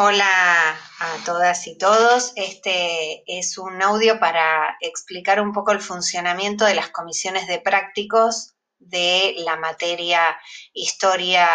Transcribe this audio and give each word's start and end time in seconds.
Hola 0.00 0.78
a 1.00 1.24
todas 1.24 1.66
y 1.66 1.76
todos. 1.76 2.32
Este 2.36 3.24
es 3.26 3.58
un 3.58 3.82
audio 3.82 4.20
para 4.20 4.76
explicar 4.80 5.40
un 5.40 5.52
poco 5.52 5.72
el 5.72 5.80
funcionamiento 5.80 6.64
de 6.64 6.76
las 6.76 6.90
comisiones 6.90 7.48
de 7.48 7.58
prácticos 7.58 8.54
de 8.78 9.34
la 9.38 9.56
materia 9.56 10.38
Historia 10.72 11.48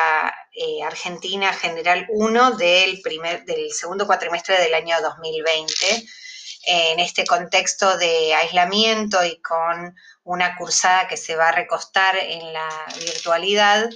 eh, 0.52 0.84
Argentina 0.84 1.54
General 1.54 2.06
1 2.10 2.58
del, 2.58 3.00
primer, 3.02 3.46
del 3.46 3.72
segundo 3.72 4.06
cuatrimestre 4.06 4.60
del 4.60 4.74
año 4.74 4.98
2020. 5.02 6.06
En 6.66 7.00
este 7.00 7.26
contexto 7.26 7.96
de 7.98 8.34
aislamiento 8.34 9.24
y 9.24 9.40
con 9.42 9.96
una 10.24 10.58
cursada 10.58 11.08
que 11.08 11.16
se 11.16 11.38
va 11.38 11.48
a 11.48 11.54
recostar 11.54 12.18
en 12.18 12.52
la 12.52 12.70
virtualidad, 13.00 13.90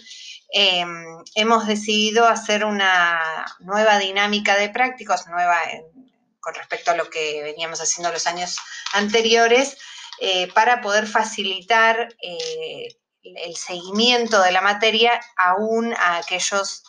Em, 0.50 1.24
hemos 1.36 1.68
decidido 1.68 2.26
hacer 2.26 2.64
una 2.64 3.46
nueva 3.60 4.00
dinámica 4.00 4.56
de 4.56 4.70
prácticos, 4.70 5.28
nueva 5.28 5.60
con 6.40 6.56
respecto 6.56 6.92
a 6.92 6.96
lo 6.96 7.10
que 7.10 7.44
veníamos 7.44 7.82
haciendo 7.82 8.12
los 8.12 8.26
años 8.26 8.56
anteriores, 8.94 9.78
eh, 10.20 10.52
para 10.54 10.82
poder 10.82 11.06
facilitar 11.06 12.16
eh, 12.22 12.96
el 13.22 13.56
seguimiento 13.58 14.42
de 14.42 14.52
la 14.52 14.62
materia 14.62 15.20
aún 15.36 15.94
a 15.94 16.18
aquellos 16.18 16.84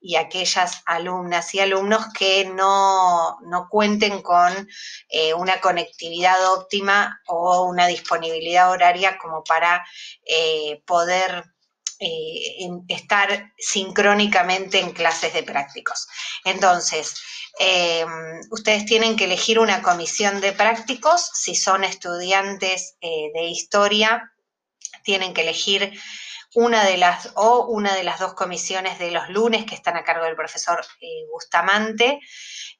y 0.00 0.16
aquellas 0.16 0.82
alumnas 0.86 1.54
y 1.54 1.60
alumnos 1.60 2.06
que 2.12 2.46
no, 2.46 3.38
cuenten 3.70 4.22
con 4.22 4.68
eh, 5.10 5.34
una 5.34 5.60
conectividad 5.60 6.52
óptima 6.54 7.20
o 7.26 7.64
una 7.64 7.86
disponibilidad 7.86 8.70
horaria 8.70 9.18
como 9.18 9.44
para 9.44 9.84
poder 10.86 11.44
eh, 11.98 12.68
estar 12.88 13.52
sincrónicamente 13.58 14.80
en 14.80 14.92
clases 14.92 15.32
de 15.32 15.42
prácticos. 15.42 16.06
Entonces, 16.44 17.14
em, 17.58 18.40
ustedes 18.50 18.84
tienen 18.84 19.16
que 19.16 19.24
elegir 19.24 19.58
una 19.58 19.82
comisión 19.82 20.40
de 20.40 20.52
prácticos. 20.52 21.30
Si 21.34 21.54
son 21.54 21.84
estudiantes 21.84 22.96
eh, 23.00 23.30
de 23.34 23.44
historia, 23.44 24.32
tienen 25.04 25.32
que 25.32 25.42
elegir 25.42 25.92
una 26.54 26.84
de 26.84 26.96
las 26.96 27.32
o 27.34 27.66
una 27.66 27.94
de 27.94 28.02
las 28.02 28.18
dos 28.18 28.34
comisiones 28.34 28.98
de 28.98 29.10
los 29.10 29.28
lunes 29.28 29.66
que 29.66 29.74
están 29.74 29.96
a 29.96 30.04
cargo 30.04 30.24
del 30.24 30.36
profesor 30.36 30.84
eh, 31.00 31.26
Bustamante 31.30 32.20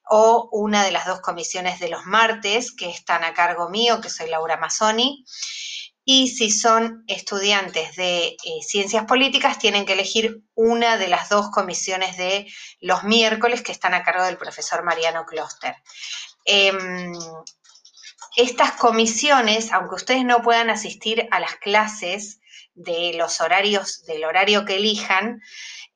o 0.09 0.49
una 0.51 0.83
de 0.83 0.91
las 0.91 1.05
dos 1.05 1.21
comisiones 1.21 1.79
de 1.79 1.89
los 1.89 2.05
martes 2.05 2.73
que 2.75 2.89
están 2.89 3.23
a 3.23 3.33
cargo 3.33 3.69
mío, 3.69 4.01
que 4.01 4.09
soy 4.09 4.29
Laura 4.29 4.57
Mazzoni. 4.57 5.25
Y 6.09 6.29
si 6.29 6.51
son 6.51 7.03
estudiantes 7.07 7.97
de 7.97 8.27
eh, 8.27 8.37
ciencias 8.65 9.03
políticas, 9.03 9.59
tienen 9.59 9.85
que 9.85 9.91
elegir 9.91 10.41
una 10.55 10.95
de 10.95 11.09
las 11.09 11.27
dos 11.27 11.49
comisiones 11.51 12.15
de 12.15 12.47
los 12.79 13.03
miércoles 13.03 13.61
que 13.61 13.73
están 13.73 13.93
a 13.93 14.03
cargo 14.03 14.23
del 14.23 14.37
profesor 14.37 14.85
Mariano 14.85 15.25
Kloster. 15.25 15.75
Em, 16.45 17.11
estas 18.37 18.71
comisiones, 18.71 19.73
aunque 19.73 19.95
ustedes 19.95 20.23
no 20.23 20.41
puedan 20.41 20.69
asistir 20.69 21.27
a 21.29 21.41
las 21.41 21.57
clases 21.57 22.39
de 22.77 23.13
los 23.15 23.41
horarios, 23.41 24.05
del 24.05 24.23
horario 24.23 24.63
que 24.63 24.75
elijan, 24.75 25.41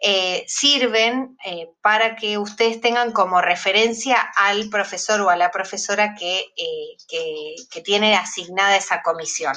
eh, 0.04 0.44
sirven 0.48 1.38
eh, 1.46 1.70
para 1.82 2.16
que 2.16 2.40
ustedes 2.40 2.82
tengan 2.82 3.12
como 3.12 3.40
referencia 3.40 4.20
al 4.36 4.68
profesor 4.68 5.22
o 5.22 5.30
a 5.30 5.36
la 5.36 5.52
profesora 5.52 6.16
que, 6.16 6.40
eh, 6.58 7.56
que 7.70 7.82
tiene 7.82 8.16
asignada 8.16 8.76
esa 8.76 9.02
comisión. 9.04 9.56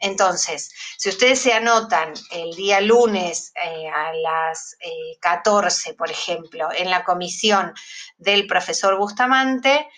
Entonces, 0.00 0.72
si 0.96 1.10
ustedes 1.10 1.38
se 1.38 1.52
anotan 1.52 2.14
el 2.30 2.56
día 2.56 2.80
lunes 2.80 3.52
a 3.54 4.10
las 4.14 4.78
14, 5.20 5.92
por 5.92 6.10
ejemplo, 6.10 6.70
en 6.74 6.88
la 6.88 7.04
comisión 7.04 7.74
del 8.16 8.46
profesor 8.46 8.96
Bustamante, 8.96 9.90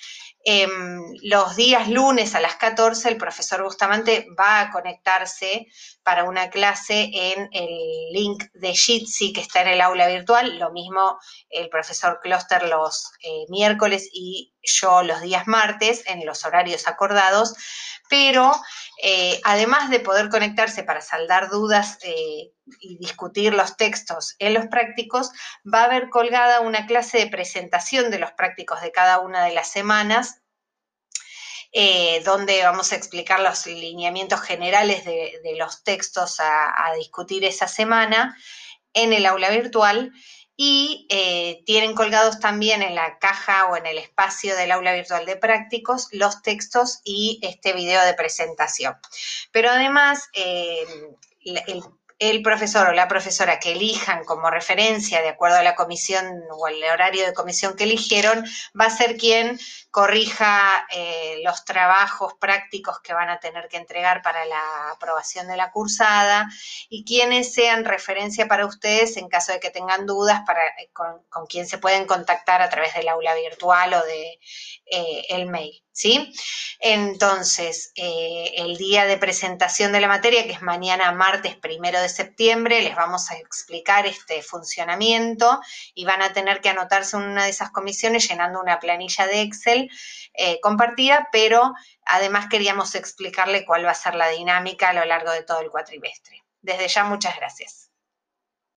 Em, 0.47 1.15
los 1.23 1.57
días 1.57 1.89
lunes 1.89 2.35
a 2.35 2.41
las 2.41 2.57
14 2.57 3.09
el 3.09 3.17
profesor 3.17 3.63
Bustamante 3.63 4.27
va 4.39 4.61
a 4.61 4.71
conectarse 4.71 5.69
para 6.03 6.25
una 6.25 6.51
clase 6.51 7.11
en 7.15 7.49
el 7.53 8.13
link 8.13 8.45
de 8.53 8.75
Jitsi 8.75 9.33
que 9.33 9.41
está 9.41 9.63
en 9.63 9.69
el 9.69 9.81
aula 9.81 10.07
virtual. 10.07 10.59
Lo 10.59 10.71
mismo 10.71 11.19
el 11.49 11.71
profesor 11.71 12.21
Kloster 12.23 12.69
los 12.69 13.11
eh, 13.23 13.47
miércoles 13.49 14.11
y 14.13 14.54
yo 14.65 15.03
los 15.03 15.21
días 15.21 15.47
martes 15.47 16.03
en 16.07 16.25
los 16.27 16.45
horarios 16.45 16.87
acordados. 16.89 17.55
Pero 18.09 18.53
eh, 19.03 19.41
además 19.45 19.91
de 19.91 20.01
poder 20.01 20.29
conectarse 20.29 20.83
para 20.83 21.01
saldar 21.01 21.51
dudas 21.51 21.99
eh, 22.03 22.53
y 22.81 22.99
discutir 22.99 23.55
los 23.55 23.77
textos 23.77 24.37
en 24.39 24.55
los 24.55 24.67
prácticos, 24.67 25.31
va 25.73 25.83
a 25.83 25.85
haber 25.85 26.11
colgada 26.11 26.61
una 26.61 26.87
clase 26.87 27.19
de 27.19 27.27
presentación 27.27 28.11
de 28.11 28.19
los 28.19 28.33
prácticos 28.33 28.81
de 28.83 28.93
cada 28.93 29.21
una 29.21 29.45
de 29.45 29.55
las 29.55 29.71
semanas 29.71 30.43
eh, 31.77 32.23
donde 32.25 32.63
vamos 32.63 32.93
a 32.93 32.97
explicar 32.97 33.41
los 33.41 33.67
lineamientos 33.67 34.41
generales 34.43 35.05
de, 35.05 35.57
los 35.59 35.83
textos 35.83 36.39
a, 36.39 36.93
discutir 36.97 37.45
esa 37.45 37.67
semana 37.67 38.39
en 38.93 39.13
el 39.13 39.27
aula 39.27 39.51
virtual 39.51 40.13
y 40.57 41.07
eh, 41.11 41.63
tienen 41.67 41.95
colgados 41.95 42.39
también 42.39 42.83
en 42.83 42.95
la 42.95 43.19
caja 43.19 43.67
o 43.67 43.77
en 43.77 43.87
el 43.87 43.99
espacio 43.99 44.55
del 44.57 44.73
aula 44.73 44.95
virtual 44.95 45.27
de 45.27 45.37
prácticos 45.37 46.09
los 46.13 46.43
textos 46.43 47.01
y 47.05 47.41
este 47.43 47.73
video 47.73 48.05
de 48.05 48.15
presentación. 48.15 48.95
Pero 49.51 49.71
además, 49.71 50.29
eh, 50.35 50.85
el 51.45 51.83
el 52.19 52.43
profesor 52.43 52.89
o 52.89 52.93
la 52.93 53.09
profesora 53.09 53.59
que 53.59 53.73
elijan 53.73 54.25
como 54.25 54.51
referencia 54.51 55.21
de 55.21 55.31
acuerdo 55.31 55.57
a 55.57 55.63
la 55.63 55.75
comisión 55.75 56.25
o 56.51 56.69
el 56.69 56.83
horario 56.85 57.27
de 57.27 57.35
comisión 57.35 57.77
que 57.77 57.85
eligieron, 57.85 58.45
va 58.79 58.87
a 58.87 58.91
ser 58.91 59.17
quien 59.17 59.59
corrija 59.91 60.87
eh, 60.91 61.41
los 61.45 61.65
trabajos 61.65 62.35
prácticos 62.35 63.01
que 63.01 63.15
van 63.15 63.31
a 63.31 63.41
tener 63.41 63.69
que 63.69 63.77
entregar 63.77 64.23
para 64.23 64.45
la 64.45 64.91
aprobación 64.91 65.49
de 65.49 65.57
la 65.57 65.71
cursada 65.71 66.49
y 66.89 67.05
quienes 67.05 67.53
sean 67.53 67.85
referencia 67.85 68.47
para 68.47 68.67
ustedes 68.67 69.17
en 69.17 69.29
caso 69.29 69.53
de 69.53 69.61
que 69.61 69.71
tengan 69.71 70.07
dudas 70.07 70.43
para, 70.47 70.67
eh, 70.67 70.91
con, 70.93 71.23
con 71.29 71.47
quien 71.47 71.67
se 71.67 71.79
pueden 71.79 72.07
contactar 72.07 72.63
a 72.63 72.71
través 72.71 72.95
del 72.95 73.09
aula 73.09 73.35
virtual 73.35 73.95
o 73.95 74.03
de 74.05 74.41
eh, 74.87 75.45
mail. 75.47 75.84
¿Sí? 75.95 76.35
Entonces, 76.81 77.93
eh, 77.95 78.53
el 78.57 78.77
día 78.77 79.07
de 79.07 79.17
presentación 79.17 79.93
de 79.93 80.01
la 80.01 80.09
materia, 80.09 80.45
que 80.45 80.53
es 80.53 80.61
mañana 80.61 81.13
martes 81.13 81.57
primero 81.57 82.01
de 82.01 82.09
septiembre, 82.09 82.83
les 82.83 82.97
vamos 82.97 83.31
a 83.31 83.39
explicar 83.39 84.05
este 84.05 84.43
funcionamiento 84.43 85.61
y 85.95 86.05
van 86.05 86.21
a 86.21 86.33
tener 86.33 86.61
que 86.61 86.69
anotarse 86.69 87.17
en 87.17 87.23
una 87.23 87.45
de 87.45 87.51
esas 87.51 87.71
comisiones 87.71 88.29
llenando 88.29 88.61
una 88.61 88.81
planilla 88.81 89.27
de 89.27 89.43
Excel 89.43 89.89
eh, 90.35 90.61
compartida, 90.61 91.29
pero 91.33 91.73
además 92.05 92.49
queríamos 92.51 92.95
explicarle 92.97 93.65
cuál 93.65 93.87
va 93.87 93.93
a 93.93 93.95
ser 93.95 94.17
la 94.17 94.29
dinámica 94.29 94.91
a 94.91 94.95
lo 94.95 95.05
largo 95.05 95.31
de 95.31 95.45
todo 95.45 95.61
el 95.61 95.71
cuatrimestre. 95.71 96.43
Desde 96.61 96.89
ya, 96.89 97.05
muchas 97.05 97.37
gracias. 97.37 97.94